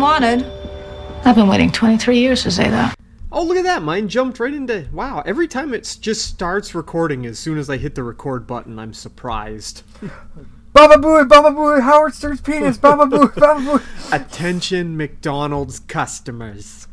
[0.00, 1.26] FBI's most unwanted.
[1.26, 2.96] I've been waiting 23 years to say that.
[3.32, 3.82] Oh, look at that.
[3.82, 4.88] Mine jumped right into.
[4.92, 5.22] Wow.
[5.26, 8.94] Every time it just starts recording, as soon as I hit the record button, I'm
[8.94, 9.82] surprised.
[10.72, 14.12] Baba Booey, Baba Booey, Howard Stern's penis, Baba Booey, Baba Booey.
[14.12, 16.88] Attention, McDonald's customers.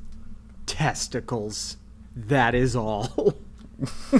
[0.65, 1.77] Testicles.
[2.15, 3.37] That is all.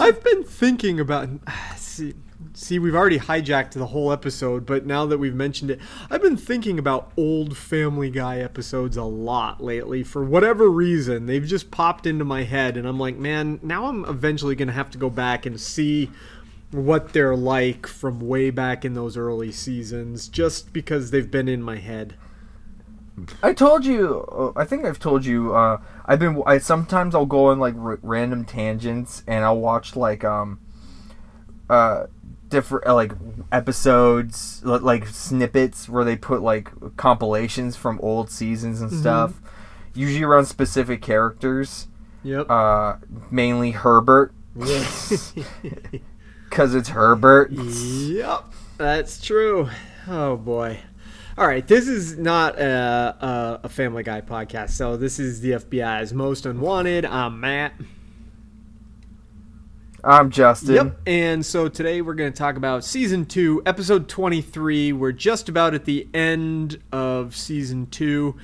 [0.00, 1.28] I've been thinking about.
[1.76, 2.14] See,
[2.58, 6.36] see, we've already hijacked the whole episode, but now that we've mentioned it, I've been
[6.36, 10.02] thinking about old Family Guy episodes a lot lately.
[10.02, 14.04] For whatever reason, they've just popped into my head, and I'm like, man, now I'm
[14.06, 16.10] eventually going to have to go back and see
[16.72, 21.62] what they're like from way back in those early seasons, just because they've been in
[21.62, 22.16] my head.
[23.42, 24.24] I told you.
[24.30, 25.54] uh, I think I've told you.
[25.54, 26.42] Uh, I've been.
[26.46, 30.60] I sometimes I'll go on like r- random tangents and I'll watch like um,
[31.68, 32.06] uh,
[32.48, 33.12] different uh, like
[33.52, 39.40] episodes, like snippets where they put like compilations from old seasons and stuff.
[39.94, 41.88] Usually around specific characters.
[42.22, 42.50] Yep.
[42.50, 42.96] Uh,
[43.30, 45.34] mainly Herbert, yes.
[46.50, 47.50] cause it's Herbert.
[47.52, 48.44] Yep,
[48.76, 49.68] that's true.
[50.06, 50.80] Oh boy.
[51.36, 55.52] All right, this is not a, a, a Family Guy podcast, so this is the
[55.52, 57.04] FBI's Most Unwanted.
[57.04, 57.74] I'm Matt.
[60.08, 60.74] I'm Justin.
[60.74, 64.94] Yep, and so today we're going to talk about season two, episode 23.
[64.94, 68.34] We're just about at the end of season two.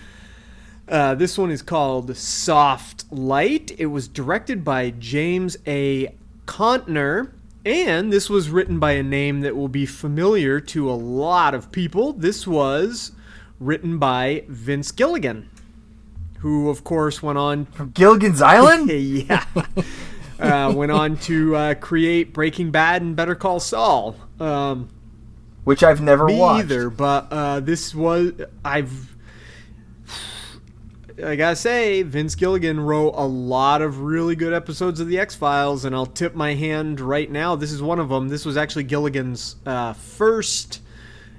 [0.86, 3.74] Uh, this one is called Soft Light.
[3.78, 6.14] It was directed by James A.
[6.44, 7.32] Contner,
[7.64, 11.72] and this was written by a name that will be familiar to a lot of
[11.72, 12.12] people.
[12.12, 13.12] This was
[13.58, 15.48] written by Vince Gilligan,
[16.40, 18.90] who, of course, went on From Gilligan's Island.
[18.90, 19.46] yeah.
[20.38, 24.16] Uh, went on to uh, create Breaking Bad and Better Call Saul.
[24.40, 24.88] Um,
[25.64, 26.64] which I've never me watched.
[26.64, 28.32] either, but uh, this was
[28.64, 29.14] I've.
[31.24, 35.34] I gotta say, Vince Gilligan wrote a lot of really good episodes of the X
[35.34, 37.54] Files, and I'll tip my hand right now.
[37.54, 38.28] This is one of them.
[38.28, 40.80] This was actually Gilligan's uh, first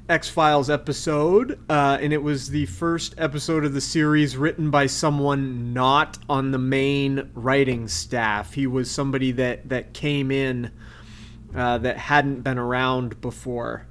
[0.07, 4.85] X Files episode, uh, and it was the first episode of the series written by
[4.85, 8.53] someone not on the main writing staff.
[8.53, 10.71] He was somebody that that came in
[11.55, 13.87] uh, that hadn't been around before,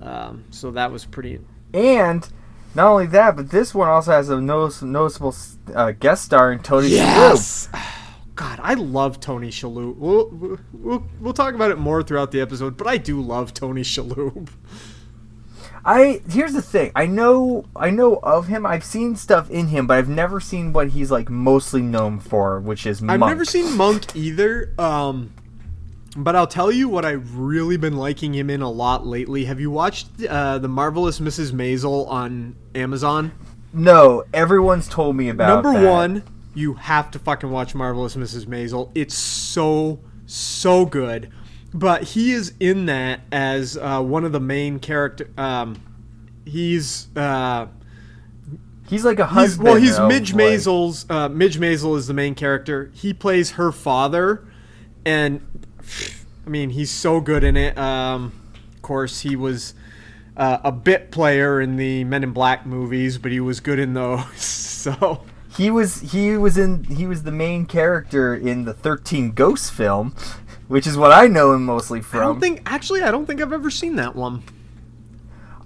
[0.00, 1.40] um, so that was pretty.
[1.74, 2.28] And
[2.76, 5.34] not only that, but this one also has a notice- noticeable
[5.74, 7.82] uh, guest star in Tony Shalhoub.
[8.36, 9.96] God, I love Tony Shalhoub.
[9.96, 13.82] We'll, we'll we'll talk about it more throughout the episode, but I do love Tony
[13.82, 14.50] Shalhoub.
[15.88, 16.92] I here's the thing.
[16.94, 18.66] I know I know of him.
[18.66, 22.60] I've seen stuff in him, but I've never seen what he's like mostly known for,
[22.60, 23.22] which is Monk.
[23.22, 24.74] I've never seen Monk either.
[24.78, 25.32] Um,
[26.14, 29.46] but I'll tell you what I've really been liking him in a lot lately.
[29.46, 31.52] Have you watched uh, the marvelous Mrs.
[31.52, 33.32] Maisel on Amazon?
[33.72, 35.90] No, everyone's told me about Number that.
[35.90, 36.22] one,
[36.54, 38.44] you have to fucking watch Marvelous Mrs.
[38.44, 38.90] Maisel.
[38.94, 41.30] It's so so good.
[41.74, 45.28] But he is in that as uh, one of the main character.
[45.36, 45.80] Um,
[46.46, 47.66] he's uh,
[48.88, 49.64] He's like a he's husband.
[49.68, 51.04] well, he's of, Midge like- Maisel's.
[51.10, 52.90] Uh, Midge Maisel is the main character.
[52.94, 54.48] He plays her father,
[55.04, 55.42] and
[56.46, 57.76] I mean he's so good in it.
[57.76, 58.32] Um,
[58.74, 59.74] of course, he was.
[60.38, 63.94] Uh, a bit player in the Men in Black movies, but he was good in
[63.94, 64.24] those.
[64.78, 65.24] So
[65.56, 70.14] He was he was in he was the main character in the Thirteen Ghosts film,
[70.68, 72.20] which is what I know him mostly from.
[72.20, 74.42] I don't think actually I don't think I've ever seen that one.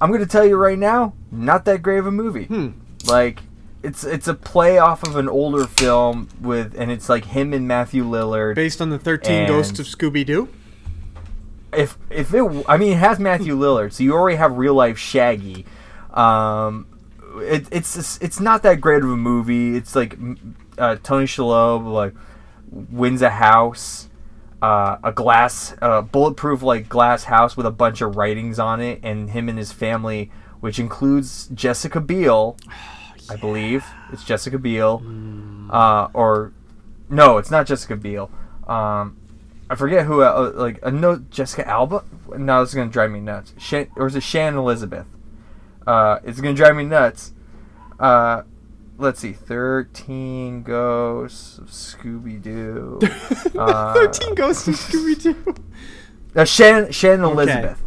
[0.00, 2.44] I'm gonna tell you right now, not that great of a movie.
[2.44, 2.68] Hmm.
[3.06, 3.40] Like
[3.82, 7.66] it's it's a play off of an older film with and it's like him and
[7.68, 8.54] Matthew Lillard.
[8.54, 10.48] Based on the 13 And- Ghosts of Scooby Doo.
[11.72, 14.98] if if it I mean it has Matthew Lillard, so you already have real life
[14.98, 15.64] Shaggy.
[16.12, 16.86] Um,
[17.36, 19.74] it, it's it's not that great of a movie.
[19.76, 20.18] It's like
[20.78, 22.14] uh, Tony Shalhoub like
[22.70, 24.08] wins a house,
[24.62, 29.00] uh, a glass, uh, bulletproof like glass house with a bunch of writings on it,
[29.02, 30.30] and him and his family,
[30.60, 32.56] which includes Jessica Biel,
[33.30, 35.02] I believe it's Jessica Biel,
[35.70, 36.52] uh, or
[37.08, 38.30] no, it's not Jessica Biel.
[38.66, 39.16] Um,
[39.68, 42.04] I forget who uh, like a no Jessica Alba.
[42.36, 43.54] No, this is gonna drive me nuts.
[43.58, 45.06] Shan, or is it Shannon Elizabeth?
[45.86, 47.32] Uh, it's gonna drive me nuts.
[47.98, 48.42] Uh,
[49.02, 52.98] let's see, thirteen ghosts of Scooby Doo.
[53.58, 55.54] uh, Thirteen Ghosts of Scooby Doo.
[56.36, 57.32] uh, Shannon Shannon Okay.
[57.32, 57.82] Elizabeth.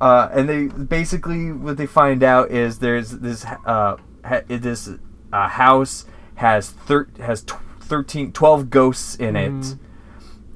[0.00, 4.90] Uh, and they basically what they find out is there's this uh ha, this
[5.32, 6.04] uh, house
[6.36, 9.80] has thir- has tw- 13 12 ghosts in it Mm-hmm.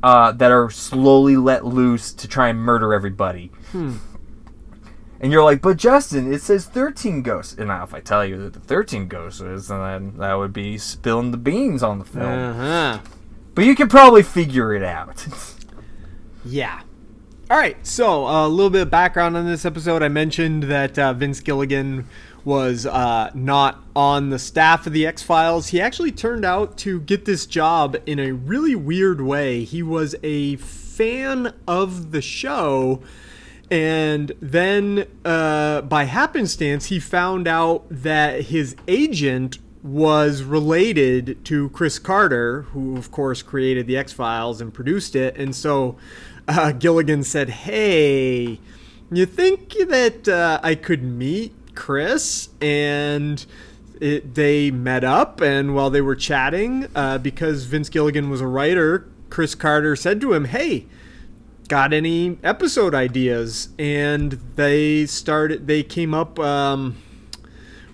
[0.02, 3.50] uh, that are slowly let loose to try and murder everybody.
[3.72, 3.96] Hmm.
[5.20, 7.54] And you're like, but Justin, it says 13 ghosts.
[7.54, 10.78] And now if I tell you that the 13 ghosts is, then that would be
[10.78, 12.26] spilling the beans on the film.
[12.26, 12.98] Uh huh.
[13.54, 15.26] But you can probably figure it out.
[16.44, 16.80] Yeah.
[17.50, 17.76] All right.
[17.86, 20.02] So a little bit of background on this episode.
[20.02, 22.06] I mentioned that uh, Vince Gilligan
[22.44, 25.68] was uh, not on the staff of the X Files.
[25.68, 29.64] He actually turned out to get this job in a really weird way.
[29.64, 33.02] He was a fan of the show.
[33.70, 41.98] And then, uh, by happenstance, he found out that his agent was related to Chris
[41.98, 45.36] Carter, who, of course, created The X Files and produced it.
[45.36, 45.96] And so
[46.48, 48.58] uh, Gilligan said, Hey,
[49.10, 52.48] you think that uh, I could meet Chris?
[52.60, 53.44] And
[54.00, 58.46] it, they met up, and while they were chatting, uh, because Vince Gilligan was a
[58.46, 60.86] writer, Chris Carter said to him, Hey,
[61.70, 67.00] got any episode ideas and they started they came up um,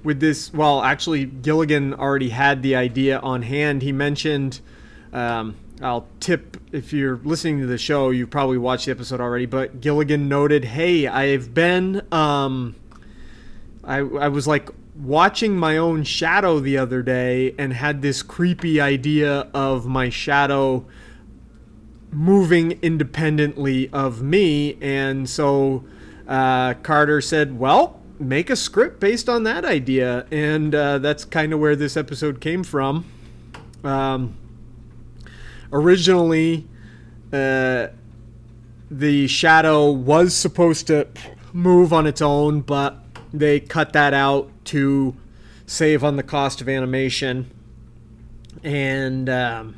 [0.02, 3.82] with this well actually gilligan already had the idea on hand.
[3.82, 4.60] He mentioned
[5.12, 9.44] um, i'll tip if you're listening to the show you've probably watched the episode already
[9.44, 12.74] but gilligan noted hey i've been um,
[13.84, 18.80] I, I was like watching my own shadow the other day and had this creepy
[18.80, 20.86] idea of my shadow
[22.10, 24.78] moving independently of me.
[24.80, 25.84] And so
[26.26, 30.26] uh, Carter said, Well, make a script based on that idea.
[30.30, 33.04] And uh, that's kind of where this episode came from.
[33.84, 34.36] Um,
[35.72, 36.66] originally,
[37.32, 37.88] uh,
[38.90, 41.08] the shadow was supposed to
[41.52, 42.98] move on its own, but
[43.32, 45.14] they cut that out to
[45.66, 47.50] save on the cost of animation.
[48.62, 49.28] And.
[49.28, 49.76] Um,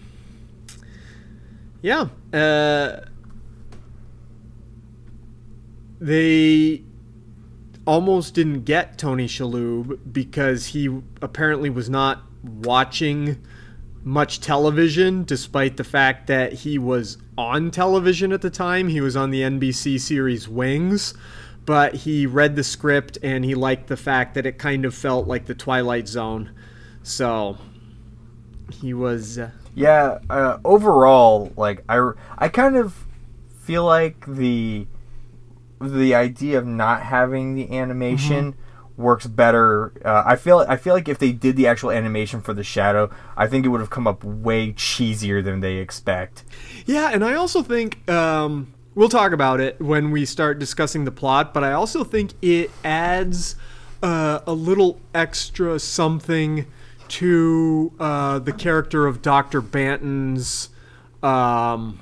[1.82, 2.08] yeah.
[2.32, 3.00] Uh,
[6.00, 6.82] they
[7.86, 13.42] almost didn't get Tony Shalhoub because he apparently was not watching
[14.04, 18.88] much television, despite the fact that he was on television at the time.
[18.88, 21.14] He was on the NBC series Wings,
[21.64, 25.26] but he read the script and he liked the fact that it kind of felt
[25.26, 26.50] like the Twilight Zone.
[27.02, 27.58] So
[28.72, 29.38] he was.
[29.38, 33.06] Uh, Yeah, uh, overall, like I, I kind of
[33.60, 34.86] feel like the
[35.80, 38.54] the idea of not having the animation
[38.96, 39.92] works better.
[40.04, 43.10] Uh, I feel I feel like if they did the actual animation for the shadow,
[43.36, 46.44] I think it would have come up way cheesier than they expect.
[46.84, 51.12] Yeah, and I also think um, we'll talk about it when we start discussing the
[51.12, 53.54] plot, but I also think it adds
[54.02, 56.66] uh, a little extra something
[57.10, 59.60] to uh, the character of Dr.
[59.60, 60.68] Banton's
[61.22, 61.98] um,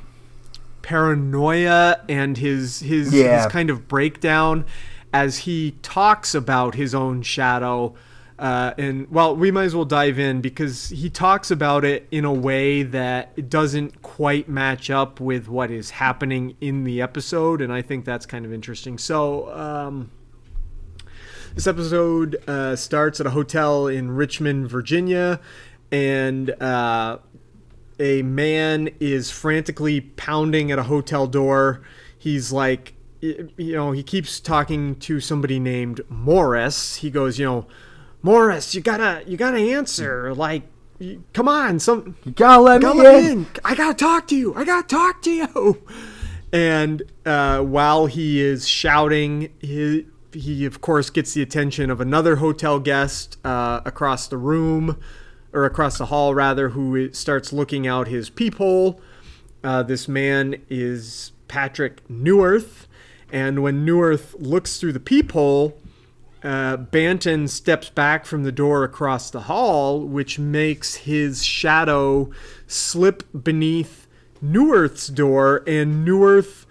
[0.82, 3.42] paranoia and his his, Yeah.
[3.42, 4.64] his kind of breakdown
[5.12, 7.94] as he talks about his own shadow.
[8.38, 12.24] Uh, and well, we might as well dive in because he talks about it in
[12.26, 17.62] a way that it doesn't quite match up with what is happening in the episode,
[17.62, 18.98] and I think that's kind of interesting.
[18.98, 20.10] So, um,
[21.56, 25.40] this episode uh, starts at a hotel in Richmond, Virginia,
[25.90, 27.16] and uh,
[27.98, 31.80] a man is frantically pounding at a hotel door.
[32.18, 36.96] He's like, you know, he keeps talking to somebody named Morris.
[36.96, 37.66] He goes, you know,
[38.20, 40.34] Morris, you gotta, you gotta answer.
[40.34, 40.64] Like,
[41.32, 43.24] come on, some, You gotta let Come me in.
[43.24, 43.46] in.
[43.64, 44.54] I gotta talk to you.
[44.54, 45.82] I gotta talk to you.
[46.52, 50.06] And uh, while he is shouting, he,
[50.38, 54.98] he of course gets the attention of another hotel guest uh, across the room,
[55.52, 59.00] or across the hall rather, who starts looking out his peephole.
[59.64, 62.86] Uh, this man is Patrick Newirth,
[63.32, 65.76] and when Newirth looks through the peephole,
[66.42, 72.30] uh, Banton steps back from the door across the hall, which makes his shadow
[72.66, 74.06] slip beneath
[74.40, 76.65] Newirth's door, and Newirth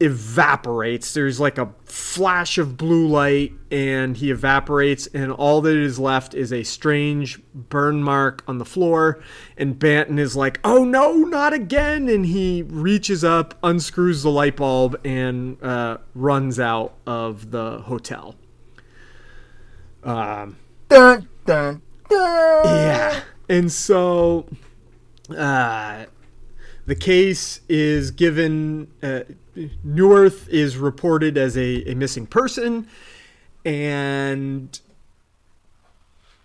[0.00, 1.12] evaporates.
[1.12, 6.34] There's like a flash of blue light, and he evaporates, and all that is left
[6.34, 9.22] is a strange burn mark on the floor.
[9.56, 14.56] And Banton is like, "Oh no, not again!" And he reaches up, unscrews the light
[14.56, 18.36] bulb, and uh, runs out of the hotel.
[20.02, 20.56] Um,
[20.88, 22.64] Dun, dun, dun.
[22.64, 23.20] yeah.
[23.48, 24.46] And so
[25.36, 26.06] uh,
[26.86, 29.20] the case is given, uh,
[29.84, 32.86] Newirth is reported as a, a missing person,
[33.64, 34.80] and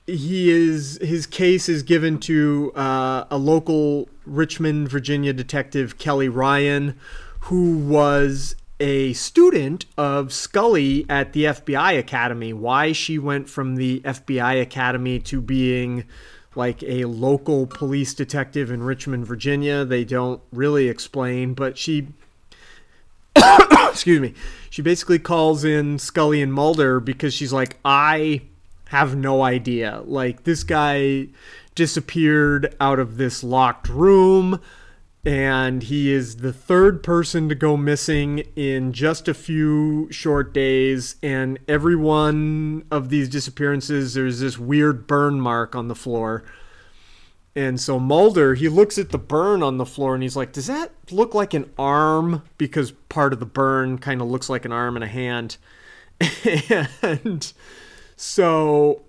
[0.07, 6.98] he is his case is given to uh, a local Richmond, Virginia detective, Kelly Ryan,
[7.41, 12.53] who was a student of Scully at the FBI Academy.
[12.53, 16.05] Why she went from the FBI Academy to being
[16.55, 22.07] like a local police detective in Richmond, Virginia, they don't really explain, but she
[23.89, 24.33] excuse me.
[24.69, 28.41] She basically calls in Scully and Mulder because she's like, I
[28.89, 30.01] have no idea.
[30.05, 31.27] Like, this guy
[31.75, 34.59] disappeared out of this locked room,
[35.25, 41.15] and he is the third person to go missing in just a few short days.
[41.23, 46.43] And every one of these disappearances, there's this weird burn mark on the floor.
[47.55, 50.67] And so Mulder, he looks at the burn on the floor and he's like, Does
[50.67, 52.43] that look like an arm?
[52.57, 55.57] Because part of the burn kind of looks like an arm and a hand.
[57.01, 57.53] and
[58.17, 59.03] so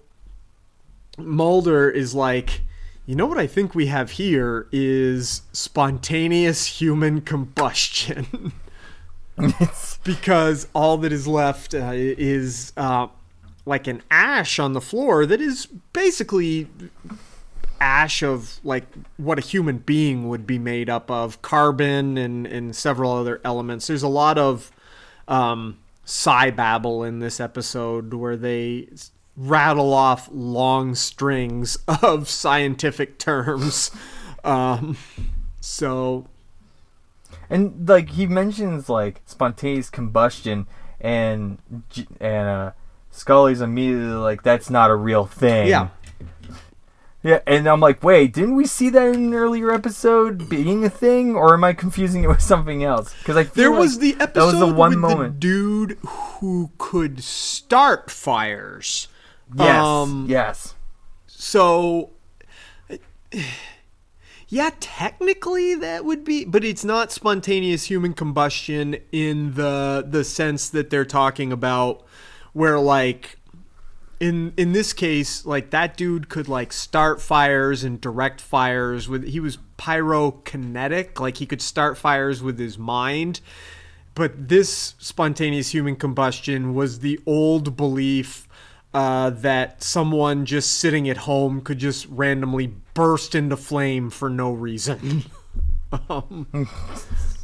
[1.18, 2.60] Mulder is like,
[3.04, 8.52] You know what I think we have here is spontaneous human combustion.
[10.04, 13.08] because all that is left uh, is uh,
[13.64, 16.68] like an ash on the floor that is basically
[17.80, 18.84] ash of like
[19.16, 23.86] what a human being would be made up of carbon and and several other elements.
[23.86, 24.70] There's a lot of
[25.28, 25.78] um
[26.54, 28.88] babble in this episode where they
[29.36, 33.90] rattle off long strings of scientific terms.
[34.44, 34.96] Um
[35.60, 36.28] so
[37.50, 40.68] And like he mentions like spontaneous combustion
[41.00, 41.58] and
[42.20, 42.70] and uh
[43.10, 45.66] Scully's immediately like that's not a real thing.
[45.66, 45.88] yeah
[47.26, 50.90] Yeah, and I'm like, wait, didn't we see that in an earlier episode being a
[50.90, 53.14] thing, or am I confusing it with something else?
[53.18, 55.34] Because I feel There like was the episode that was the one with moment.
[55.34, 59.08] the dude who could start fires.
[59.56, 60.74] yes, Um, yes.
[61.26, 62.10] So,
[64.48, 70.68] yeah, technically that would be, but it's not spontaneous human combustion in the the sense
[70.70, 72.04] that they're talking about,
[72.52, 73.35] where like
[74.20, 79.26] in in this case, like that dude could like start fires and direct fires with
[79.26, 83.40] he was pyrokinetic, like he could start fires with his mind.
[84.14, 88.48] But this spontaneous human combustion was the old belief
[88.94, 94.52] uh, that someone just sitting at home could just randomly burst into flame for no
[94.52, 95.24] reason.
[96.08, 96.46] um,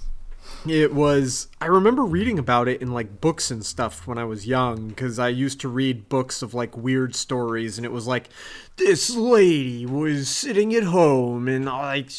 [0.67, 1.49] it was.
[1.61, 5.19] I remember reading about it in like books and stuff when I was young because
[5.19, 8.29] I used to read books of like weird stories, and it was like
[8.77, 12.11] this lady was sitting at home, and like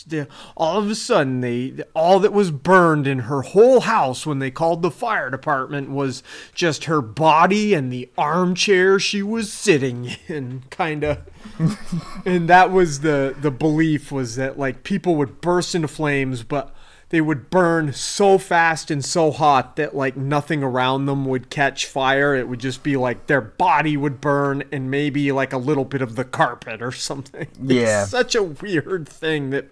[0.58, 4.52] all of a sudden, they all that was burned in her whole house when they
[4.52, 6.22] called the fire department was
[6.54, 11.24] just her body and the armchair she was sitting in, kind of
[12.26, 16.74] and that was the the belief was that like people would burst into flames but
[17.14, 21.86] they would burn so fast and so hot that like nothing around them would catch
[21.86, 25.86] fire it would just be like their body would burn and maybe like a little
[25.86, 28.02] bit of the carpet or something Yeah.
[28.02, 29.68] it's such a weird thing that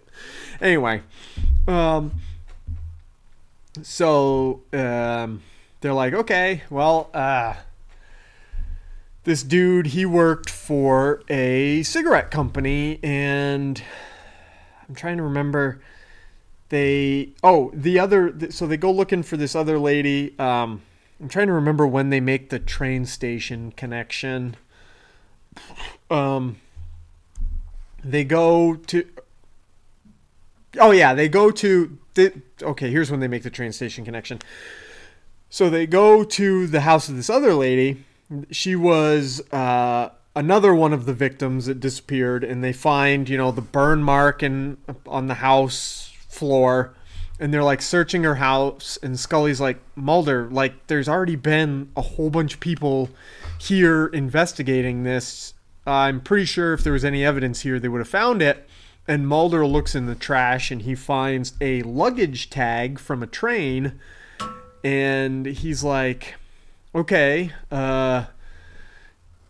[0.62, 1.01] anyway
[1.67, 2.12] um
[3.81, 5.41] so um
[5.79, 7.55] they're like okay well uh
[9.24, 13.81] this dude he worked for a cigarette company and
[14.88, 15.81] i'm trying to remember
[16.72, 20.82] they oh the other so they go looking for this other lady um
[21.20, 24.56] i'm trying to remember when they make the train station connection.
[26.10, 26.58] Um
[28.04, 29.06] they go to
[30.80, 34.40] oh yeah they go to the, okay here's when they make the train station connection.
[35.50, 38.06] So they go to the house of this other lady.
[38.50, 43.51] She was uh, another one of the victims that disappeared, and they find you know
[43.51, 46.96] the burn mark in on the house floor,
[47.40, 48.98] and they're like searching her house.
[49.04, 53.10] And Scully's like Mulder, like there's already been a whole bunch of people
[53.60, 55.54] here investigating this.
[55.86, 58.68] I'm pretty sure if there was any evidence here, they would have found it.
[59.08, 64.00] And Mulder looks in the trash and he finds a luggage tag from a train
[64.84, 66.36] and he's like,
[66.94, 68.26] "Okay, uh,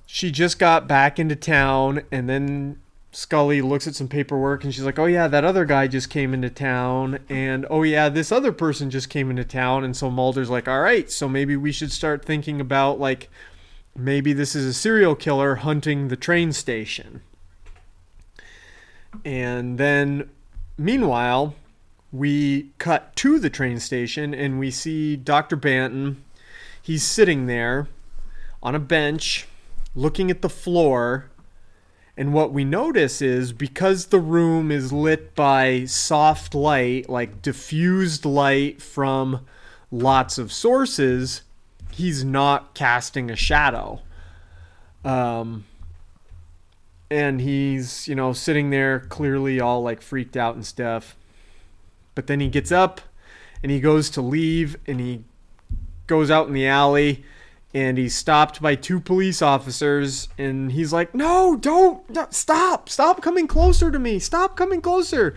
[0.06, 2.81] she just got back into town," and then
[3.12, 6.34] Scully looks at some paperwork and she's like, "Oh yeah, that other guy just came
[6.34, 10.50] into town, and oh yeah, this other person just came into town." And so Mulder's
[10.50, 13.30] like, "All right, so maybe we should start thinking about like
[13.96, 17.22] maybe this is a serial killer hunting the train station."
[19.26, 20.30] And then
[20.78, 21.56] meanwhile,
[22.14, 25.58] we cut to the train station and we see Dr.
[25.58, 26.18] Banton.
[26.82, 27.88] He's sitting there
[28.64, 29.48] on a bench
[29.96, 31.31] looking at the floor
[32.22, 38.26] and what we notice is because the room is lit by soft light, like diffused
[38.26, 39.44] light from
[39.90, 41.42] lots of sources,
[41.90, 44.02] he's not casting a shadow.
[45.04, 45.66] Um,
[47.10, 51.16] and he's, you know, sitting there clearly all like freaked out and stuff.
[52.14, 53.02] But then he gets up
[53.64, 55.24] and he goes to leave and he
[56.06, 57.26] goes out in the alley
[57.74, 63.22] and he's stopped by two police officers and he's like no don't no, stop stop
[63.22, 65.36] coming closer to me stop coming closer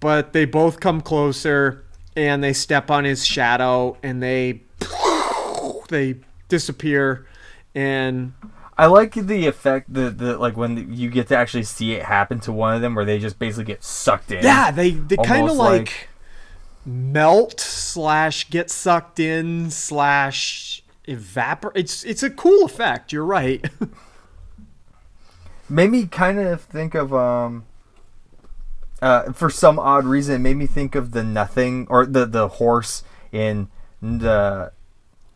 [0.00, 1.84] but they both come closer
[2.16, 4.62] and they step on his shadow and they
[5.88, 6.16] they
[6.48, 7.26] disappear
[7.74, 8.32] and
[8.78, 12.40] I like the effect that the like when you get to actually see it happen
[12.40, 14.44] to one of them, where they just basically get sucked in.
[14.44, 16.08] yeah they they kind of like, like-
[16.84, 23.64] melt slash get sucked in slash evaporate it's it's a cool effect you're right
[25.68, 27.66] made me kind of think of um.
[29.02, 32.48] Uh, for some odd reason, it made me think of the nothing or the the
[32.48, 33.68] horse in
[34.00, 34.72] the.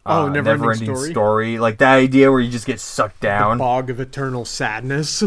[0.06, 1.10] Oh, uh, Never-Ending Never-Ending Story?
[1.10, 1.58] story.
[1.58, 3.58] Like that idea where you just get sucked down.
[3.58, 5.22] bog of eternal sadness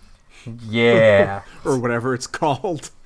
[0.68, 1.42] yeah.
[1.64, 2.90] or whatever it's called.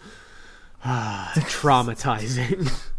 [0.85, 2.92] Ah, traumatizing.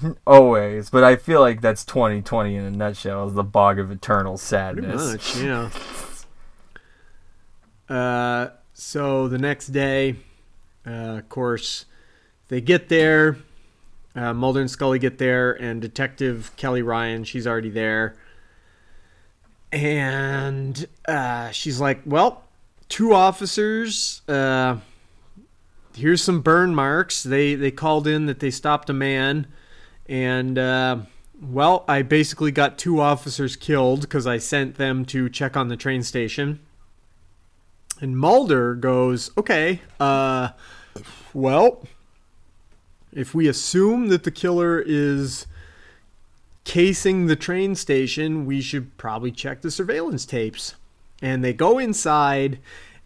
[0.26, 3.28] Always, but I feel like that's 2020 in a nutshell.
[3.28, 5.12] Is the bog of eternal Pretty sadness.
[5.12, 5.70] much, yeah.
[7.88, 10.16] Uh, so the next day,
[10.84, 11.84] uh, of course,
[12.48, 13.36] they get there.
[14.16, 18.16] Uh, Mulder and Scully get there, and Detective Kelly Ryan, she's already there.
[19.70, 22.42] And uh, she's like, Well,
[22.88, 24.22] two officers.
[24.28, 24.78] Uh,
[25.94, 27.22] here's some burn marks.
[27.22, 29.46] They, they called in that they stopped a man.
[30.08, 30.98] And, uh,
[31.40, 35.76] well, I basically got two officers killed because I sent them to check on the
[35.76, 36.60] train station.
[38.00, 40.50] And Mulder goes, okay, uh,
[41.32, 41.86] well,
[43.12, 45.46] if we assume that the killer is
[46.64, 50.74] casing the train station, we should probably check the surveillance tapes.
[51.22, 52.58] And they go inside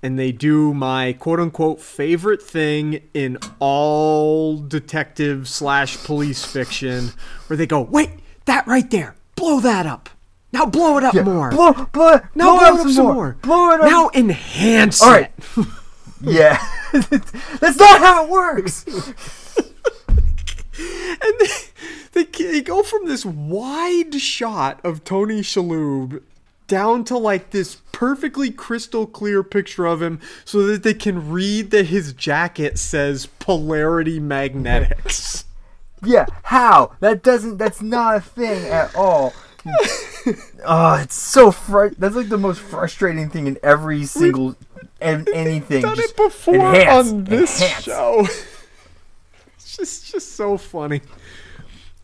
[0.02, 7.10] and they do my quote unquote favorite thing in all detective slash police fiction,
[7.46, 8.10] where they go, wait,
[8.46, 10.10] that right there, blow that up.
[10.52, 11.50] Now blow it up more.
[11.50, 13.36] Blow, blow, now blow, blow, it up some more.
[13.42, 13.86] Blow it up.
[13.86, 15.32] Now enhance All right.
[15.56, 15.66] it.
[16.22, 16.62] Yeah.
[16.92, 18.84] That's not how it works.
[18.86, 19.14] and
[21.40, 21.46] they,
[22.12, 26.20] they, they go from this wide shot of Tony Shalhoub
[26.70, 31.72] down to like this perfectly crystal clear picture of him so that they can read
[31.72, 35.44] that his jacket says polarity magnetics.
[36.02, 36.24] Yeah.
[36.44, 36.92] How?
[37.00, 37.58] That doesn't.
[37.58, 39.34] That's not a thing at all.
[40.64, 44.56] oh, it's so fr- That's like the most frustrating thing in every single
[44.98, 45.82] and anything.
[45.82, 47.84] Done Just it before enhance, on this enhance.
[47.84, 48.20] show.
[49.56, 51.02] it's just just so funny.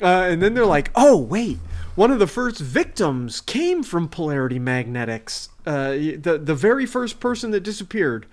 [0.02, 1.57] Uh, and then they're like, "Oh wait,
[1.96, 5.48] one of the first victims came from polarity magnetics.
[5.66, 8.26] Uh, the the very first person that disappeared."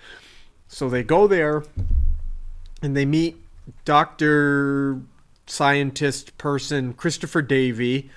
[0.68, 1.64] So they go there,
[2.82, 3.36] and they meet
[3.84, 5.00] Doctor
[5.46, 8.10] Scientist person Christopher Davey.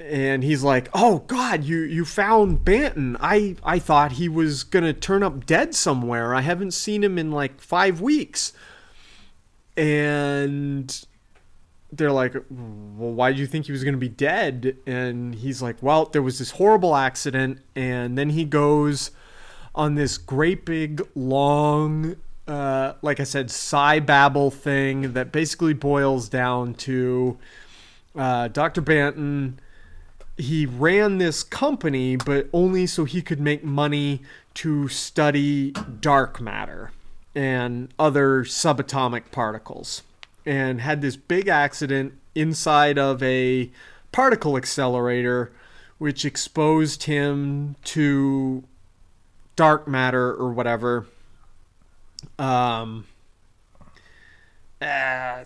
[0.00, 3.16] And he's like, "Oh God, you you found Banton.
[3.20, 6.34] I I thought he was gonna turn up dead somewhere.
[6.34, 8.52] I haven't seen him in like five weeks."
[9.76, 11.04] And
[11.92, 14.76] they're like, well, why do you think he was going to be dead?
[14.86, 17.60] And he's like, well, there was this horrible accident.
[17.74, 19.10] And then he goes
[19.74, 26.28] on this great big long, uh, like I said, sci babble thing that basically boils
[26.28, 27.38] down to
[28.14, 28.82] uh, Dr.
[28.82, 29.54] Banton.
[30.36, 34.20] He ran this company, but only so he could make money
[34.54, 36.92] to study dark matter
[37.34, 40.02] and other subatomic particles
[40.48, 43.70] and had this big accident inside of a
[44.12, 45.52] particle accelerator
[45.98, 48.64] which exposed him to
[49.56, 51.06] dark matter or whatever
[52.38, 53.04] um
[54.80, 55.44] uh,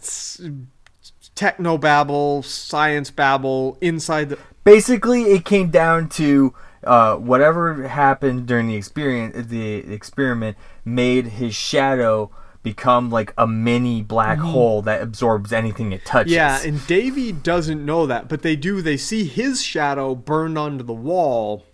[1.35, 4.39] techno babble, science babble inside the.
[4.65, 11.55] Basically, it came down to uh, whatever happened during the experience, the experiment made his
[11.55, 12.31] shadow
[12.63, 16.33] become like a mini black hole that absorbs anything it touches.
[16.33, 18.81] Yeah, and Davey doesn't know that, but they do.
[18.81, 21.65] They see his shadow burned onto the wall.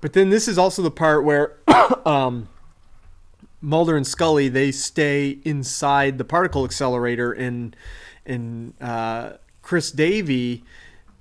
[0.00, 1.56] But then this is also the part where
[2.06, 2.48] um,
[3.60, 7.76] Mulder and Scully they stay inside the particle accelerator, and
[8.26, 10.64] and uh, Chris Davey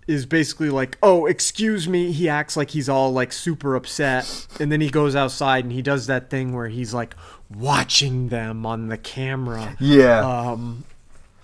[0.07, 4.71] is basically like, "Oh, excuse me." He acts like he's all like super upset, and
[4.71, 7.15] then he goes outside and he does that thing where he's like
[7.55, 9.75] watching them on the camera.
[9.79, 10.19] yeah.
[10.19, 10.85] Um,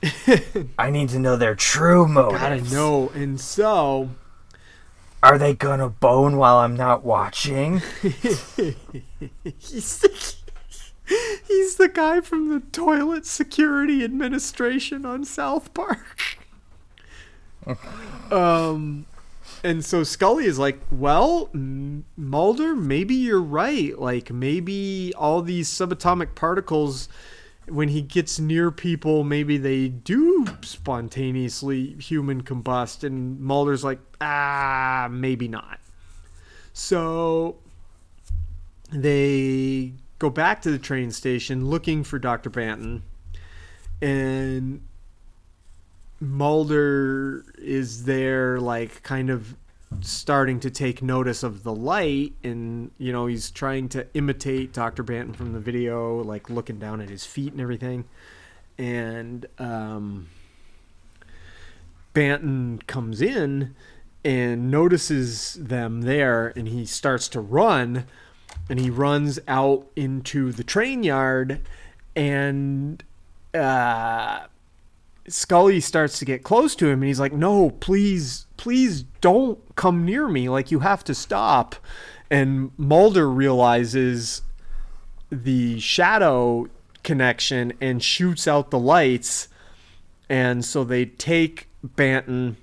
[0.80, 2.42] I need to know their true motives.
[2.42, 4.10] I gotta know, and so
[5.22, 7.82] Are they gonna bone while I'm not watching?
[8.02, 10.36] he's the,
[11.48, 16.38] he's the guy from the toilet security administration on South Park.
[18.32, 19.06] um,
[19.64, 23.98] and so Scully is like, "Well, Mulder, maybe you're right.
[23.98, 27.10] Like maybe all these subatomic particles."
[27.68, 35.08] When he gets near people, maybe they do spontaneously human combust, and Mulder's like, ah,
[35.12, 35.80] maybe not.
[36.74, 37.58] So
[38.92, 42.50] they go back to the train station looking for Dr.
[42.50, 43.02] Banton,
[44.02, 44.82] and
[46.20, 49.56] Mulder is there, like, kind of
[50.02, 55.04] starting to take notice of the light, and, you know, he's trying to imitate Dr.
[55.04, 58.06] Banton from the video, like, looking down at his feet and everything.
[58.78, 60.28] And, um,
[62.14, 63.76] Banton comes in
[64.24, 68.06] and notices them there and he starts to run
[68.70, 71.62] and he runs out into the train yard
[72.16, 73.04] and
[73.54, 74.42] uh
[75.30, 80.06] Scully starts to get close to him and he's like, "No, please, please don't come
[80.06, 80.50] near me.
[80.50, 81.76] Like you have to stop."
[82.30, 84.42] And Mulder realizes
[85.32, 86.68] the shadow
[87.04, 89.48] connection and shoots out the lights.
[90.30, 92.56] And so they take Banton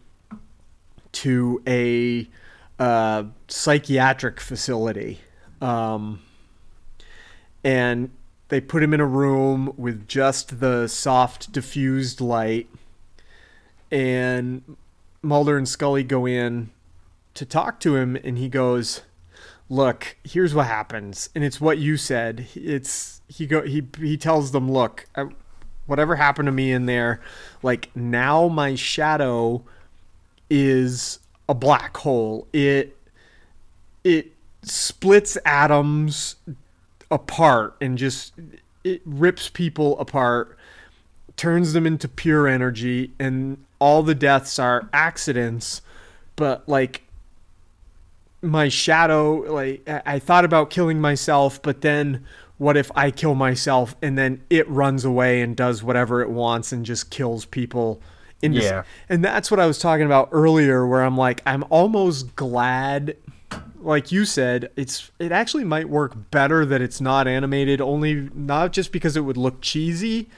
[1.13, 2.29] to a
[2.79, 5.21] uh, psychiatric facility.
[5.61, 6.21] Um,
[7.65, 8.11] and
[8.49, 12.69] they put him in a room with just the soft diffused light.
[13.91, 14.77] And
[15.23, 16.71] Mulder and Scully go in
[17.35, 19.03] to talk to him, and he goes,
[19.69, 22.47] "Look, here's what happens." And it's what you said.
[22.55, 25.29] It's he go he he tells them, "Look, I,
[25.87, 27.21] whatever happened to me in there,
[27.63, 29.65] like now my shadow
[30.51, 32.49] is a black hole.
[32.53, 32.97] It
[34.05, 34.33] it
[34.63, 36.37] splits atoms
[37.11, 38.33] apart and just
[38.85, 40.57] it rips people apart,
[41.37, 45.83] turns them into pure energy, and all the deaths are accidents.
[46.37, 47.03] But like
[48.43, 52.25] my shadow, like I thought about killing myself, but then
[52.59, 56.73] what if I kill myself and then it runs away and does whatever it wants
[56.73, 58.01] and just kills people?
[58.43, 58.83] In Yeah.
[59.09, 63.17] and that's what I was talking about earlier, where I'm like, I'm almost glad
[63.87, 68.73] like you said, it's it actually might work better that it's not animated, only not
[68.73, 70.29] just because it would look cheesy,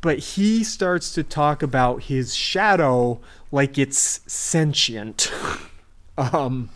[0.00, 3.20] but he starts to talk about his shadow
[3.52, 5.30] like it's sentient.
[6.18, 6.70] um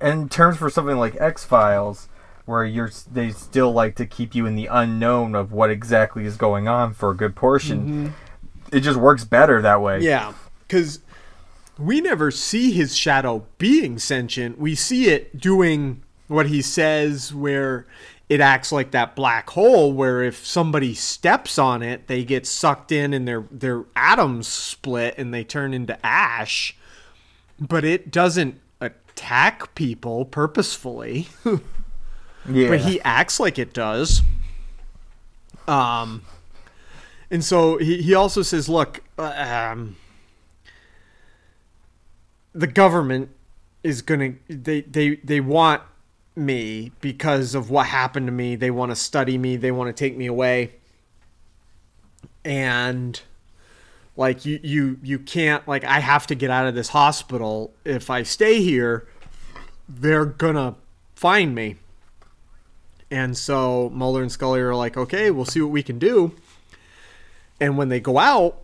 [0.00, 2.08] And in terms for something like X Files,
[2.46, 6.36] where you're they still like to keep you in the unknown of what exactly is
[6.36, 8.14] going on for a good portion.
[8.72, 10.02] It just works better that way.
[10.02, 10.34] yeah,
[10.68, 11.00] cuz
[11.78, 14.58] we never see his shadow being sentient.
[14.58, 17.86] We see it doing what he says where
[18.28, 22.92] it acts like that black hole where if somebody steps on it, they get sucked
[22.92, 26.76] in and their their atoms split and they turn into ash.
[27.60, 31.28] But it doesn't attack people purposefully.
[32.50, 32.68] Yeah.
[32.68, 34.22] but he acts like it does.
[35.66, 36.22] Um,
[37.30, 39.96] and so he, he also says, look, uh, um,
[42.58, 43.30] the government
[43.84, 45.80] is gonna they they they want
[46.34, 48.56] me because of what happened to me.
[48.56, 49.54] They want to study me.
[49.56, 50.72] They want to take me away.
[52.44, 53.20] And
[54.16, 57.72] like you you you can't like I have to get out of this hospital.
[57.84, 59.06] If I stay here,
[59.88, 60.74] they're gonna
[61.14, 61.76] find me.
[63.08, 66.34] And so Mulder and Scully are like, okay, we'll see what we can do.
[67.60, 68.60] And when they go out,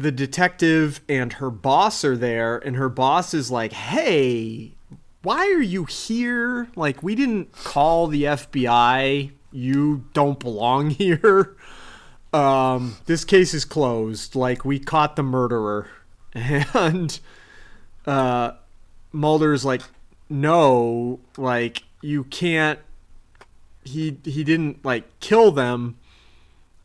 [0.00, 4.74] the detective and her boss are there, and her boss is like, hey,
[5.22, 6.68] why are you here?
[6.76, 9.32] Like, we didn't call the FBI.
[9.52, 11.56] You don't belong here.
[12.32, 14.34] um, this case is closed.
[14.34, 15.88] Like we caught the murderer,
[16.34, 17.18] and
[18.06, 18.52] uh,
[19.12, 19.82] Mulder's like,
[20.28, 22.78] no, like you can't.
[23.84, 25.96] He he didn't like kill them,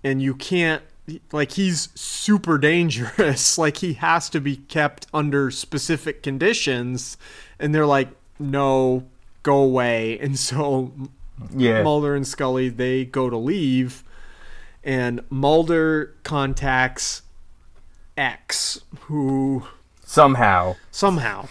[0.03, 0.83] and you can't
[1.31, 3.57] like he's super dangerous.
[3.57, 7.17] like he has to be kept under specific conditions,
[7.59, 8.09] and they're like,
[8.39, 9.05] no,
[9.43, 10.17] go away.
[10.21, 10.91] And so
[11.55, 11.81] Yeah.
[11.83, 14.03] Mulder and Scully they go to leave,
[14.83, 17.23] and Mulder contacts
[18.17, 19.63] X, who
[20.03, 20.75] Somehow.
[20.91, 21.47] somehow,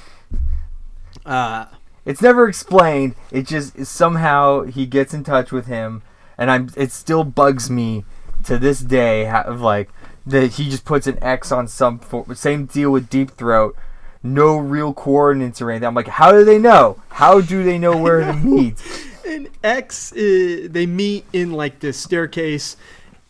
[1.24, 1.66] uh,
[2.04, 3.14] It's never explained.
[3.30, 6.02] It just somehow he gets in touch with him,
[6.38, 6.68] and I'm.
[6.76, 8.04] It still bugs me
[8.44, 9.29] to this day.
[9.29, 9.90] Of like
[10.26, 13.76] that he just puts an X on some for, same deal with Deep Throat.
[14.22, 15.87] No real coordinates or anything.
[15.87, 17.00] I'm like, how do they know?
[17.09, 18.76] How do they know where to meet?
[19.31, 22.76] and X uh, they meet in like this staircase,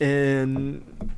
[0.00, 1.12] and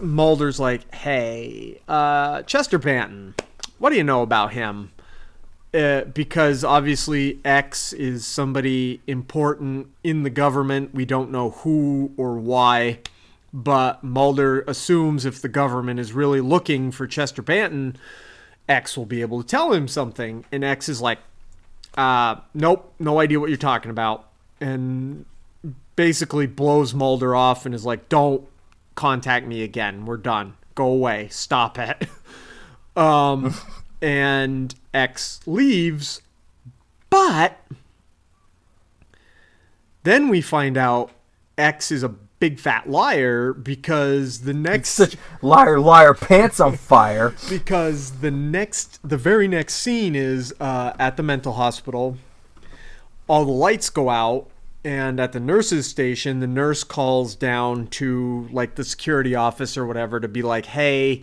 [0.00, 3.34] Mulder's like, "Hey, uh, Chester Banton,
[3.78, 4.92] what do you know about him?"
[5.74, 10.94] Uh, because obviously X is somebody important in the government.
[10.94, 12.98] We don't know who or why,
[13.52, 17.96] but Mulder assumes if the government is really looking for Chester Banton,
[18.68, 20.44] X will be able to tell him something.
[20.50, 21.18] And X is like,
[21.96, 24.28] uh, nope, no idea what you're talking about.
[24.60, 25.26] And
[25.96, 28.46] basically blows Mulder off and is like, don't
[28.94, 30.06] contact me again.
[30.06, 30.54] We're done.
[30.74, 31.28] Go away.
[31.30, 32.08] Stop it.
[32.96, 33.54] um,
[34.02, 36.22] and X leaves,
[37.10, 37.58] but
[40.02, 41.12] then we find out
[41.56, 42.08] X is a
[42.42, 47.32] big fat liar because the next liar, liar, pants on fire.
[47.48, 52.16] because the next the very next scene is uh, at the mental hospital.
[53.28, 54.50] All the lights go out
[54.82, 59.86] and at the nurses station the nurse calls down to like the security office or
[59.86, 61.22] whatever to be like hey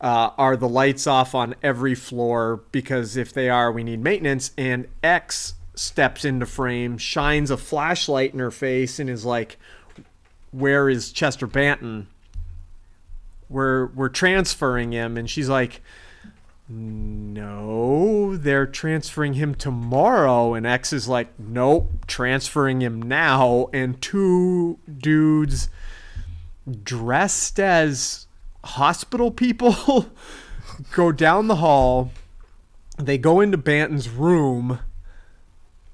[0.00, 2.62] uh, are the lights off on every floor?
[2.70, 4.52] Because if they are we need maintenance.
[4.56, 9.58] And x steps into frame shines a flashlight in her face and is like
[10.50, 12.06] where is chester banton?
[13.48, 15.16] We're we're transferring him.
[15.16, 15.82] And she's like
[16.68, 20.54] no they're transferring him tomorrow.
[20.54, 23.68] And x is like nope transferring him now.
[23.72, 25.68] And two dudes
[26.82, 28.26] dressed as
[28.64, 30.06] hospital people
[30.92, 32.12] go down the hall.
[32.98, 34.80] They go into banton's room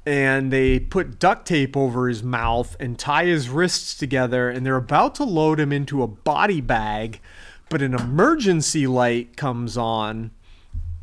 [0.06, 4.76] and they put duct tape over his mouth and tie his wrists together and they're
[4.76, 7.20] about to load him into a body bag
[7.68, 10.30] but an emergency light comes on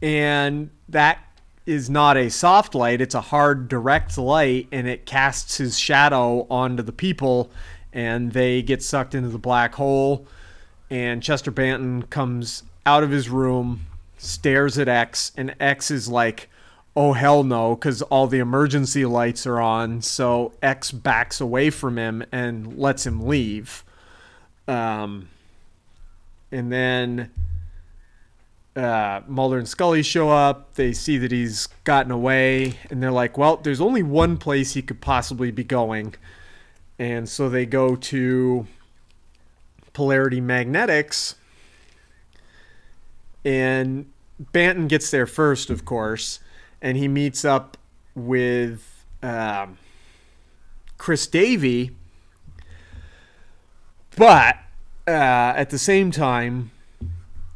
[0.01, 1.19] and that
[1.65, 6.47] is not a soft light it's a hard direct light and it casts his shadow
[6.49, 7.51] onto the people
[7.91, 10.25] and they get sucked into the black hole
[10.89, 13.81] and Chester Banton comes out of his room
[14.17, 16.49] stares at X and X is like
[16.95, 21.97] oh hell no cuz all the emergency lights are on so X backs away from
[21.97, 23.83] him and lets him leave
[24.67, 25.27] um
[26.51, 27.31] and then
[28.75, 30.73] uh, Mulder and Scully show up.
[30.75, 34.81] They see that he's gotten away, and they're like, "Well, there's only one place he
[34.81, 36.15] could possibly be going,"
[36.97, 38.67] and so they go to
[39.93, 41.35] Polarity Magnetics,
[43.45, 46.39] and Banton gets there first, of course,
[46.83, 47.77] and he meets up
[48.13, 49.79] with um,
[50.99, 51.95] Chris Davey,
[54.15, 54.57] but
[55.07, 55.11] uh,
[55.55, 56.69] at the same time.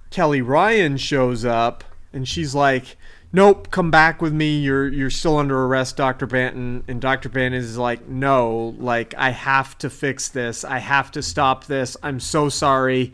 [0.09, 2.97] Kelly Ryan shows up and she's like,
[3.31, 4.59] "Nope, come back with me.
[4.59, 6.27] You're you're still under arrest, Dr.
[6.27, 7.29] Banton." And Dr.
[7.29, 10.63] Banton is like, "No, like I have to fix this.
[10.63, 11.97] I have to stop this.
[12.01, 13.13] I'm so sorry."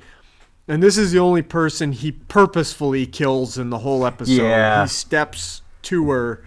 [0.65, 4.43] And this is the only person he purposefully kills in the whole episode.
[4.43, 4.83] Yeah.
[4.83, 6.43] He steps to her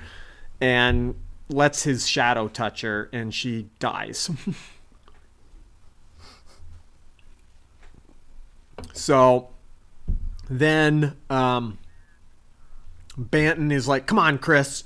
[0.61, 1.15] and
[1.49, 4.31] lets his shadow touch her and she dies.
[8.93, 9.49] so
[10.49, 11.79] then um,
[13.19, 14.85] Banton is like, "Come on, Chris,"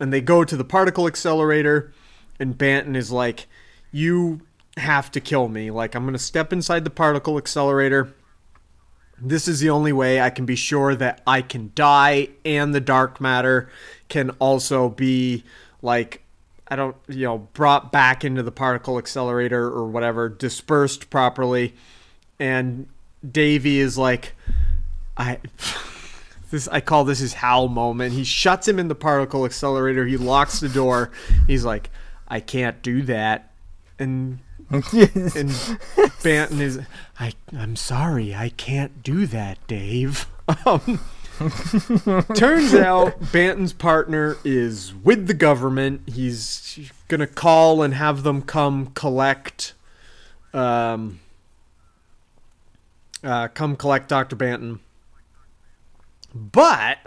[0.00, 1.92] and they go to the particle accelerator,
[2.38, 3.46] and Banton is like,
[3.90, 4.42] "You
[4.76, 5.70] have to kill me.
[5.70, 8.14] Like, I'm gonna step inside the particle accelerator.
[9.20, 12.80] This is the only way I can be sure that I can die, and the
[12.80, 13.68] dark matter
[14.08, 15.44] can also be
[15.82, 16.22] like."
[16.70, 21.74] I don't, you know, brought back into the particle accelerator or whatever, dispersed properly.
[22.38, 22.88] And
[23.26, 24.34] Davey is like,
[25.16, 25.38] I
[26.50, 28.12] this I call this his Hal moment.
[28.12, 30.06] He shuts him in the particle accelerator.
[30.06, 31.10] He locks the door.
[31.46, 31.90] He's like,
[32.26, 33.50] I can't do that.
[33.98, 34.38] And
[34.70, 35.50] and
[36.22, 36.80] Banton is,
[37.18, 40.26] I, I'm sorry, I can't do that, Dave.
[40.66, 41.00] Um,
[42.34, 46.02] turns out Banton's partner is with the government.
[46.06, 49.72] He's gonna call and have them come collect,
[50.52, 51.20] um,
[53.24, 54.36] uh, come collect Dr.
[54.36, 54.80] Banton.
[56.34, 56.98] But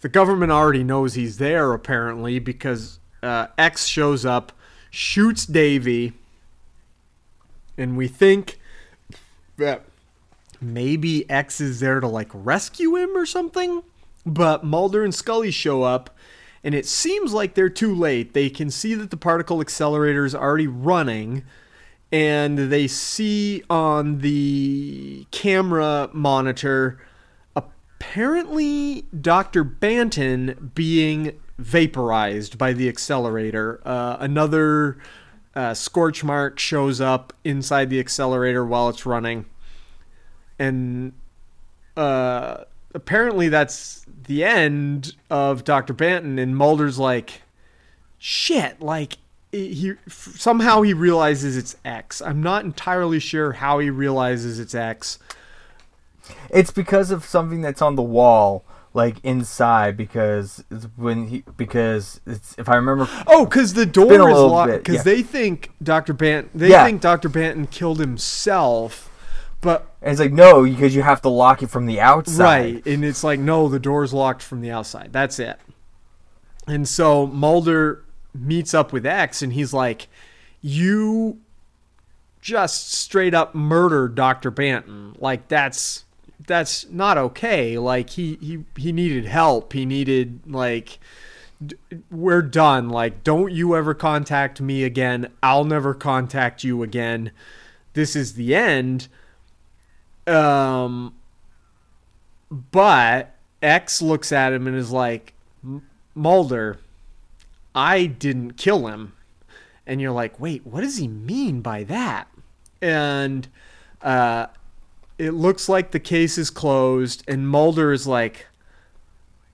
[0.00, 4.52] the government already knows he's there apparently because uh, X shows up,
[4.90, 6.12] shoots Davey,
[7.78, 8.58] and we think
[9.56, 9.84] that
[10.60, 13.82] maybe X is there to like rescue him or something.
[14.26, 16.14] But Mulder and Scully show up,
[16.62, 18.34] and it seems like they're too late.
[18.34, 21.44] They can see that the particle accelerator is already running,
[22.12, 26.98] and they see on the camera monitor
[28.00, 29.64] apparently Dr.
[29.64, 33.80] Banton being vaporized by the accelerator.
[33.84, 34.98] Uh, another
[35.54, 39.46] uh, scorch mark shows up inside the accelerator while it's running
[40.58, 41.12] and
[41.96, 45.94] uh, apparently that's the end of Dr.
[45.94, 46.40] Banton.
[46.40, 47.42] And Mulder's like,
[48.18, 49.18] shit, like
[49.52, 52.20] he somehow he realizes it's X.
[52.20, 55.18] I'm not entirely sure how he realizes it's X.
[56.50, 59.96] It's because of something that's on the wall, like inside.
[59.96, 60.64] Because
[60.96, 63.08] when he because it's if I remember.
[63.26, 64.72] Oh, because the door is locked.
[64.72, 65.02] Because yeah.
[65.02, 66.14] they think Dr.
[66.14, 66.48] Banton.
[66.54, 66.84] They yeah.
[66.84, 67.28] think Dr.
[67.28, 69.08] Banton killed himself
[69.60, 72.74] but and it's like no, because you have to lock it from the outside.
[72.74, 75.12] Right, and it's like no, the door's locked from the outside.
[75.12, 75.58] That's it.
[76.66, 80.06] And so Mulder meets up with X, and he's like,
[80.60, 81.38] "You
[82.40, 85.20] just straight up murdered Doctor Banton.
[85.20, 86.04] Like that's
[86.48, 87.78] that's not okay.
[87.78, 89.72] Like he he he needed help.
[89.72, 90.98] He needed like."
[92.10, 92.88] we're done.
[92.88, 95.32] Like, don't you ever contact me again.
[95.42, 97.32] I'll never contact you again.
[97.94, 99.08] This is the end.
[100.26, 101.14] Um,
[102.50, 105.34] but X looks at him and is like,
[106.14, 106.78] Mulder,
[107.74, 109.14] I didn't kill him.
[109.86, 112.28] And you're like, wait, what does he mean by that?
[112.82, 113.48] And
[114.02, 114.46] uh,
[115.18, 117.24] it looks like the case is closed.
[117.28, 118.46] And Mulder is like,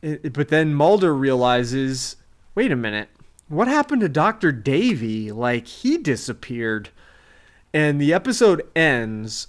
[0.01, 2.17] but then Mulder realizes,
[2.55, 3.09] wait a minute,
[3.49, 4.53] what happened to Dr.
[4.53, 5.33] Davey?
[5.33, 6.91] Like, he disappeared.
[7.73, 9.49] And the episode ends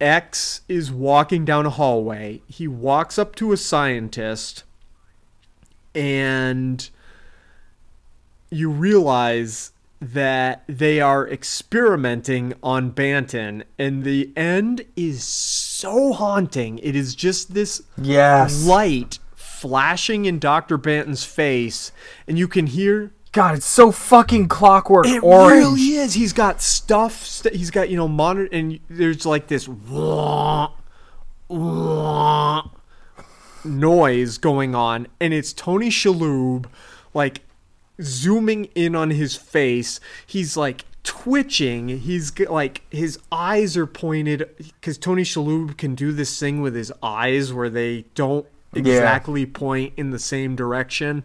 [0.00, 2.42] X is walking down a hallway.
[2.48, 4.64] He walks up to a scientist
[5.94, 6.88] and
[8.50, 9.71] you realize
[10.02, 16.80] that they are experimenting on Banton and the end is so haunting.
[16.80, 18.64] It is just this yes.
[18.64, 20.76] light flashing in Dr.
[20.76, 21.92] Banton's face
[22.26, 25.58] and you can hear God, it's so fucking clockwork it orange.
[25.58, 26.14] really is.
[26.14, 27.24] He's got stuff.
[27.24, 30.72] St- he's got you know monitor, and there's like this wah,
[31.48, 32.68] wah,
[33.64, 36.66] noise going on, and it's Tony Shalhoub,
[37.14, 37.40] like
[38.00, 40.00] zooming in on his face.
[40.26, 41.88] He's like twitching.
[41.88, 46.92] He's like his eyes are pointed because Tony Shalhoub can do this thing with his
[47.02, 49.50] eyes where they don't exactly yeah.
[49.52, 51.24] point in the same direction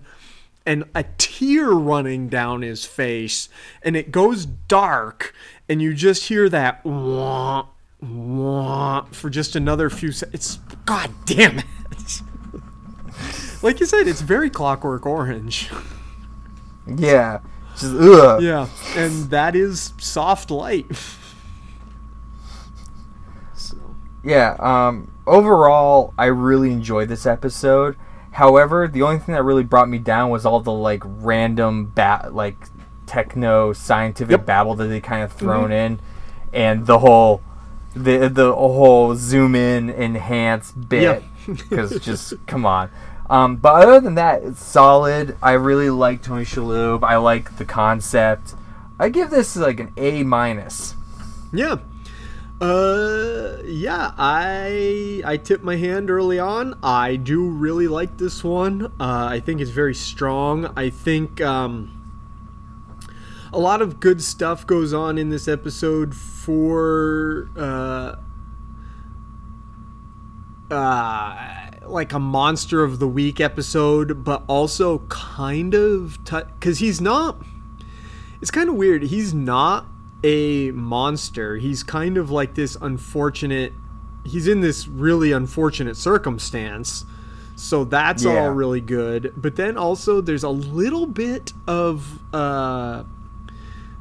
[0.66, 3.48] and a tear running down his face
[3.82, 5.34] and it goes dark
[5.70, 7.66] and you just hear that wah,
[8.02, 10.36] wah, for just another few seconds.
[10.36, 12.22] It's god damn it.
[13.64, 15.70] like you said, it's very clockwork orange.
[16.88, 17.40] Yeah.
[17.78, 18.42] Just, ugh.
[18.42, 20.88] Yeah, and that is soft light.
[23.54, 23.78] so.
[24.24, 27.96] Yeah, um overall I really enjoyed this episode.
[28.32, 32.34] However, the only thing that really brought me down was all the like random bat
[32.34, 32.68] like
[33.08, 34.46] techno scientific yep.
[34.46, 35.94] babble that they kind of thrown mm-hmm.
[35.94, 36.00] in,
[36.54, 37.42] and the whole
[37.96, 42.02] the the whole zoom in enhance bit because yep.
[42.04, 42.92] just come on.
[43.30, 45.38] Um, but other than that, it's solid.
[45.42, 47.04] I really like Tony Shalhoub.
[47.04, 48.56] I like the concept.
[49.00, 50.96] I give this like an A minus.
[51.52, 51.78] Yeah,
[52.60, 56.80] uh, yeah, I I tipped my hand early on.
[56.82, 58.86] I do really like this one.
[59.00, 60.74] Uh, I think it's very strong.
[60.76, 61.94] I think um,
[63.54, 68.16] a lot of good stuff goes on in this episode for uh,
[70.72, 77.02] uh, like a monster of the week episode, but also kind of because t- he's
[77.02, 77.42] not.
[78.42, 79.04] It's kind of weird.
[79.04, 79.86] He's not
[80.24, 81.58] a monster.
[81.58, 83.74] He's kind of like this unfortunate.
[84.26, 87.06] He's in this really unfortunate circumstance.
[87.56, 88.32] So that's yeah.
[88.32, 89.34] all really good.
[89.36, 93.04] But then also there's a little bit of uh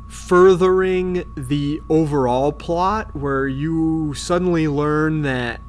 [0.08, 5.60] furthering the overall plot where you suddenly learn that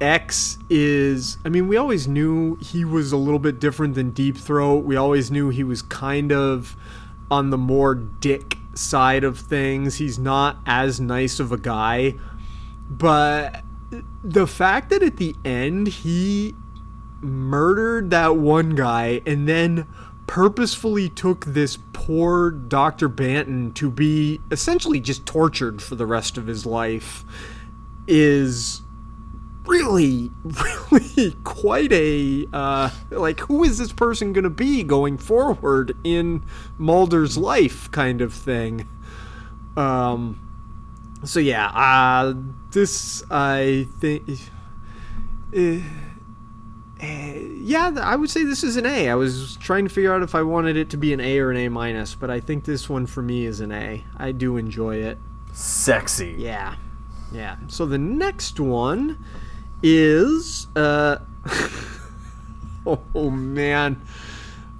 [0.00, 4.36] X is I mean we always knew he was a little bit different than Deep
[4.36, 4.84] Throat.
[4.84, 6.76] We always knew he was kind of
[7.30, 9.96] on the more dick side of things.
[9.96, 12.14] He's not as nice of a guy.
[12.88, 13.62] But
[14.22, 16.54] the fact that at the end he
[17.20, 19.86] murdered that one guy and then
[20.26, 23.08] purposefully took this poor Dr.
[23.08, 27.24] Banton to be essentially just tortured for the rest of his life
[28.06, 28.82] is
[29.66, 30.30] really,
[30.90, 36.44] really quite a uh, like who is this person going to be going forward in
[36.78, 38.88] Mulder's life kind of thing.
[39.76, 40.40] Um,
[41.24, 42.34] so yeah, uh,
[42.70, 44.28] this I think.
[45.54, 45.80] Uh,
[47.02, 49.10] yeah, I would say this is an A.
[49.10, 51.50] I was trying to figure out if I wanted it to be an A or
[51.50, 54.02] an A minus, but I think this one for me is an A.
[54.16, 55.18] I do enjoy it.
[55.52, 56.34] Sexy.
[56.38, 56.76] Yeah,
[57.32, 57.56] yeah.
[57.68, 59.22] So the next one
[59.88, 61.18] is uh
[62.86, 64.02] oh man.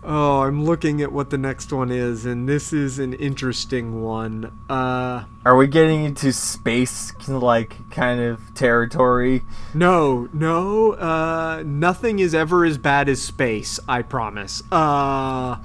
[0.03, 4.57] Oh i'm looking at what the next one is and this is an interesting one.
[4.69, 9.43] Uh Are we getting into space like kind of territory?
[9.75, 14.63] no no uh nothing is ever as bad as space i promise.
[14.73, 15.57] Uh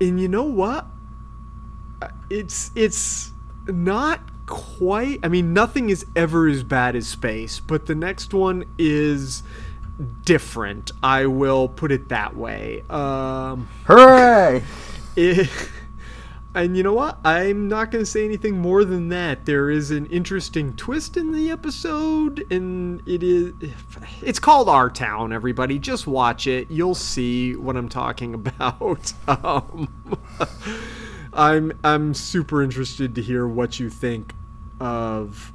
[0.00, 0.86] and you know what?
[2.30, 3.32] It's it's
[3.66, 8.64] not quite I mean nothing is ever as bad as space, but the next one
[8.78, 9.42] is
[10.24, 10.90] different.
[11.02, 12.82] I will put it that way.
[12.90, 14.64] Um Hooray!
[15.16, 15.50] it,
[16.54, 17.18] and you know what?
[17.24, 19.44] I'm not going to say anything more than that.
[19.44, 23.52] There is an interesting twist in the episode, and it is.
[24.22, 25.32] It's called Our Town.
[25.32, 26.70] Everybody, just watch it.
[26.70, 29.12] You'll see what I'm talking about.
[29.28, 29.88] Um,
[31.38, 34.34] I'm I'm super interested to hear what you think
[34.80, 35.52] of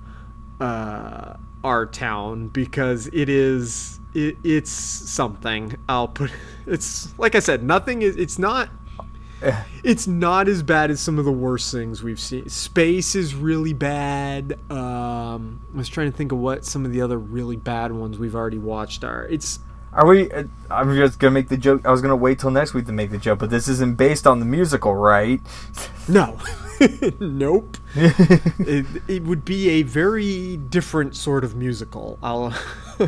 [0.61, 5.75] uh, our town because it is it, it's something.
[5.89, 6.31] I'll put
[6.65, 8.69] it's like I said, nothing is it's not
[9.83, 12.47] it's not as bad as some of the worst things we've seen.
[12.47, 14.57] Space is really bad.
[14.71, 18.17] Um, I was trying to think of what some of the other really bad ones
[18.17, 19.27] we've already watched are.
[19.27, 19.59] It's
[19.93, 20.31] Are we?
[20.31, 21.85] Uh, I'm just gonna make the joke.
[21.85, 24.25] I was gonna wait till next week to make the joke, but this isn't based
[24.25, 25.39] on the musical, right?
[26.07, 26.37] no,
[27.19, 27.77] nope.
[27.95, 32.17] it, it would be a very different sort of musical.
[32.23, 32.53] I'll.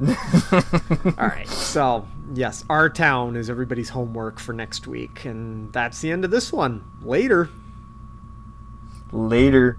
[0.00, 1.48] All right.
[1.48, 5.24] So, yes, our town is everybody's homework for next week.
[5.24, 6.84] And that's the end of this one.
[7.02, 7.48] Later.
[9.12, 9.78] Later.